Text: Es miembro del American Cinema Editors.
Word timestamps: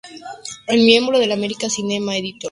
Es 0.65 0.81
miembro 0.81 1.19
del 1.19 1.31
American 1.31 1.69
Cinema 1.69 2.17
Editors. 2.17 2.39